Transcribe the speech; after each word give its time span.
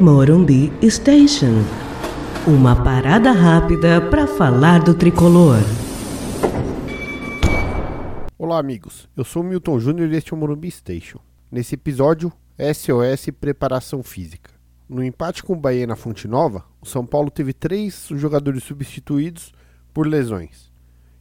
Morumbi 0.00 0.72
Station. 0.90 1.62
Uma 2.48 2.82
parada 2.82 3.30
rápida 3.30 4.00
para 4.00 4.26
falar 4.26 4.82
do 4.82 4.92
tricolor. 4.92 5.58
Olá, 8.36 8.58
amigos. 8.58 9.08
Eu 9.16 9.24
sou 9.24 9.44
Milton 9.44 9.78
Júnior 9.78 10.12
e 10.12 10.16
este 10.16 10.32
é 10.32 10.36
o 10.36 10.38
Morumbi 10.38 10.68
Station. 10.68 11.20
Nesse 11.50 11.76
episódio, 11.76 12.32
SOS 12.58 13.30
Preparação 13.40 14.02
Física. 14.02 14.50
No 14.88 15.02
empate 15.02 15.44
com 15.44 15.52
o 15.52 15.60
Bahia 15.60 15.86
na 15.86 15.94
Fonte 15.94 16.26
Nova, 16.26 16.64
o 16.80 16.86
São 16.86 17.06
Paulo 17.06 17.30
teve 17.30 17.52
três 17.52 18.08
jogadores 18.10 18.64
substituídos 18.64 19.52
por 19.92 20.08
lesões. 20.08 20.72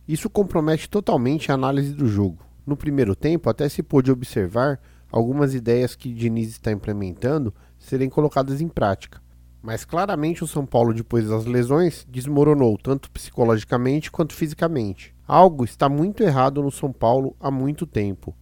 Isso 0.08 0.30
compromete 0.32 0.90
totalmente 0.90 1.52
a 1.52 1.56
análise 1.56 1.94
do 1.94 2.08
jogo. 2.08 2.40
No 2.66 2.76
primeiro 2.76 3.16
tempo, 3.16 3.52
até 3.52 3.70
se 3.70 3.84
pôde 3.84 4.12
observar 4.12 4.80
algumas 5.12 5.54
ideias 5.54 5.96
que 5.96 6.12
Diniz 6.12 6.50
está 6.50 6.72
implementando 6.72 7.54
serem 7.84 8.10
colocadas 8.10 8.62
em 8.62 8.68
prática. 8.68 9.22
Mas 9.62 9.86
claramente 9.86 10.44
o 10.44 10.48
São 10.48 10.66
Paulo, 10.66 10.94
depois 10.94 11.30
das 11.30 11.46
lesões, 11.46 12.06
desmoronou 12.10 12.78
tanto 12.78 13.10
psicologicamente 13.10 14.12
quanto 14.12 14.34
fisicamente. 14.34 15.16
Algo 15.26 15.64
está 15.64 15.88
muito 15.88 16.22
errado 16.22 16.62
no 16.62 16.70
São 16.70 16.92
Paulo 16.92 17.36
há 17.40 17.50
muito 17.50 17.86
tempo. 17.86 18.36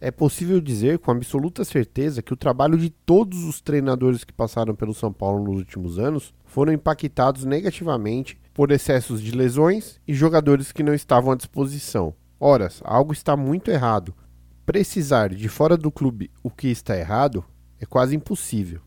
É 0.00 0.10
possível 0.10 0.60
dizer 0.60 0.98
com 0.98 1.10
absoluta 1.10 1.64
certeza 1.64 2.22
que 2.22 2.32
o 2.32 2.36
trabalho 2.36 2.78
de 2.78 2.88
todos 2.88 3.44
os 3.44 3.60
treinadores 3.60 4.24
que 4.24 4.32
passaram 4.32 4.74
pelo 4.74 4.94
São 4.94 5.12
Paulo 5.12 5.44
nos 5.44 5.58
últimos 5.58 5.98
anos 5.98 6.32
foram 6.44 6.72
impactados 6.72 7.44
negativamente 7.44 8.40
por 8.54 8.70
excessos 8.70 9.20
de 9.20 9.32
lesões 9.32 10.00
e 10.06 10.14
jogadores 10.14 10.72
que 10.72 10.82
não 10.82 10.94
estavam 10.94 11.32
à 11.32 11.36
disposição. 11.36 12.14
Ora, 12.38 12.68
algo 12.82 13.12
está 13.12 13.36
muito 13.36 13.70
errado. 13.70 14.14
Precisar 14.64 15.34
de 15.34 15.48
fora 15.48 15.76
do 15.76 15.90
clube 15.90 16.30
o 16.42 16.50
que 16.50 16.68
está 16.68 16.96
errado 16.96 17.44
é 17.80 17.84
quase 17.84 18.14
impossível. 18.14 18.80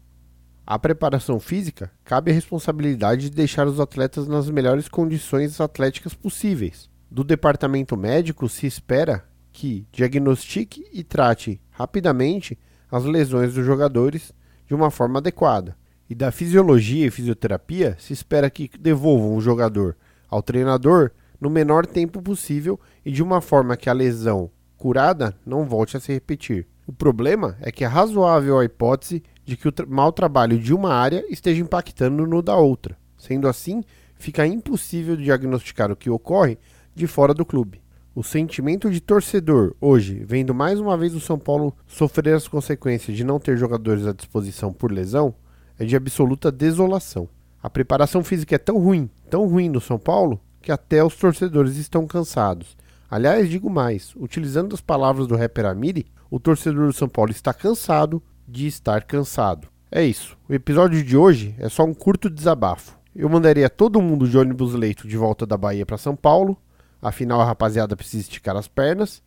A 0.65 0.79
preparação 0.79 1.41
física 1.41 1.91
cabe 2.05 2.31
a 2.31 2.33
responsabilidade 2.33 3.29
de 3.29 3.35
deixar 3.35 3.67
os 3.67 3.81
atletas 3.81 4.27
nas 4.27 4.49
melhores 4.49 4.87
condições 4.87 5.59
atléticas 5.59 6.13
possíveis. 6.13 6.89
Do 7.11 7.21
departamento 7.23 7.97
médico 7.97 8.47
se 8.47 8.65
espera 8.65 9.25
que 9.51 9.85
diagnostique 9.91 10.85
e 10.93 11.03
trate 11.03 11.61
rapidamente 11.69 12.57
as 12.89 13.03
lesões 13.03 13.53
dos 13.53 13.65
jogadores 13.65 14.33
de 14.65 14.73
uma 14.73 14.89
forma 14.89 15.19
adequada. 15.19 15.75
E 16.09 16.15
da 16.15 16.31
fisiologia 16.31 17.07
e 17.07 17.11
fisioterapia 17.11 17.97
se 17.99 18.13
espera 18.13 18.49
que 18.49 18.69
devolvam 18.79 19.35
o 19.35 19.41
jogador 19.41 19.97
ao 20.29 20.41
treinador 20.41 21.11
no 21.41 21.49
menor 21.49 21.85
tempo 21.85 22.21
possível 22.21 22.79
e 23.05 23.11
de 23.11 23.21
uma 23.21 23.41
forma 23.41 23.75
que 23.75 23.89
a 23.89 23.93
lesão 23.93 24.49
curada 24.77 25.35
não 25.45 25.65
volte 25.65 25.97
a 25.97 25.99
se 25.99 26.13
repetir. 26.13 26.67
O 26.87 26.93
problema 26.93 27.57
é 27.61 27.71
que 27.71 27.83
é 27.83 27.87
razoável 27.87 28.59
a 28.59 28.65
hipótese 28.65 29.23
de 29.45 29.57
que 29.57 29.67
o 29.67 29.71
tra 29.71 29.85
mau 29.85 30.11
trabalho 30.11 30.57
de 30.57 30.73
uma 30.73 30.93
área 30.93 31.25
esteja 31.29 31.61
impactando 31.61 32.25
no 32.25 32.41
da 32.41 32.55
outra. 32.55 32.97
Sendo 33.17 33.47
assim, 33.47 33.83
fica 34.15 34.45
impossível 34.45 35.15
diagnosticar 35.15 35.91
o 35.91 35.95
que 35.95 36.09
ocorre 36.09 36.57
de 36.95 37.07
fora 37.07 37.33
do 37.33 37.45
clube. 37.45 37.81
O 38.15 38.23
sentimento 38.23 38.91
de 38.91 39.01
torcedor 39.01 39.75
hoje, 39.81 40.23
vendo 40.23 40.53
mais 40.53 40.79
uma 40.79 40.95
vez 40.95 41.15
o 41.15 41.19
São 41.19 41.39
Paulo 41.39 41.75
sofrer 41.87 42.35
as 42.35 42.47
consequências 42.47 43.17
de 43.17 43.23
não 43.23 43.39
ter 43.39 43.57
jogadores 43.57 44.05
à 44.05 44.13
disposição 44.13 44.71
por 44.71 44.91
lesão, 44.91 45.33
é 45.79 45.85
de 45.85 45.95
absoluta 45.95 46.51
desolação. 46.51 47.27
A 47.61 47.69
preparação 47.69 48.23
física 48.23 48.55
é 48.55 48.59
tão 48.59 48.77
ruim, 48.77 49.09
tão 49.29 49.47
ruim 49.47 49.67
no 49.67 49.81
São 49.81 49.97
Paulo, 49.97 50.39
que 50.61 50.71
até 50.71 51.03
os 51.03 51.15
torcedores 51.15 51.75
estão 51.77 52.05
cansados. 52.05 52.77
Aliás, 53.09 53.49
digo 53.49 53.69
mais, 53.69 54.13
utilizando 54.15 54.75
as 54.75 54.81
palavras 54.81 55.27
do 55.27 55.35
rapper 55.35 55.65
Amiri, 55.65 56.05
o 56.29 56.39
torcedor 56.39 56.87
do 56.87 56.93
São 56.93 57.07
Paulo 57.07 57.31
está 57.31 57.53
cansado 57.53 58.21
de 58.47 58.67
estar 58.67 59.03
cansado. 59.03 59.67
É 59.91 60.03
isso. 60.03 60.37
O 60.49 60.53
episódio 60.53 61.03
de 61.03 61.15
hoje 61.15 61.55
é 61.59 61.69
só 61.69 61.83
um 61.83 61.93
curto 61.93 62.29
desabafo. 62.29 62.97
Eu 63.15 63.29
mandaria 63.29 63.69
todo 63.69 64.01
mundo 64.01 64.27
de 64.27 64.37
ônibus 64.37 64.73
leito 64.73 65.07
de 65.07 65.15
volta 65.17 65.45
da 65.45 65.55
Bahia 65.55 65.85
para 65.85 65.97
São 65.97 66.15
Paulo, 66.15 66.57
Afinal, 67.03 67.41
a 67.41 67.45
rapaziada 67.45 67.97
precisa 67.97 68.23
esticar 68.23 68.55
as 68.55 68.67
pernas. 68.67 69.21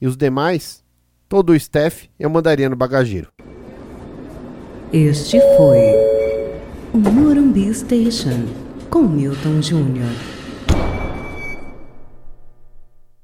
E 0.00 0.06
os 0.06 0.16
demais, 0.16 0.82
todo 1.28 1.50
o 1.50 1.54
staff, 1.54 2.10
eu 2.18 2.28
mandaria 2.28 2.68
no 2.68 2.74
bagageiro. 2.74 3.28
Este 4.92 5.38
foi 5.56 5.78
o 6.92 6.98
Morumbi 6.98 7.72
Station 7.72 8.46
com 8.90 9.02
Milton 9.02 9.62
Júnior. 9.62 10.10